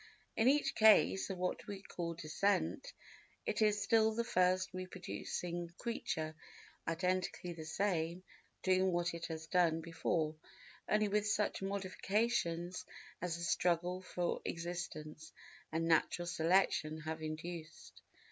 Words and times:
In 0.35 0.47
each 0.47 0.73
case 0.73 1.29
of 1.29 1.37
what 1.37 1.67
we 1.67 1.83
call 1.83 2.15
descent, 2.15 2.91
it 3.45 3.61
is 3.61 3.83
still 3.83 4.15
the 4.15 4.23
first 4.23 4.73
reproducing 4.73 5.69
creature 5.77 6.33
identically 6.87 7.53
the 7.53 7.65
same—doing 7.65 8.91
what 8.91 9.13
it 9.13 9.27
has 9.27 9.45
done 9.45 9.79
before—only 9.79 11.07
with 11.07 11.27
such 11.27 11.61
modifications 11.61 12.83
as 13.21 13.37
the 13.37 13.43
struggle 13.43 14.01
for 14.01 14.41
existence 14.43 15.33
and 15.71 15.85
natural 15.87 16.25
selection 16.25 17.01
have 17.01 17.21
induced. 17.21 18.01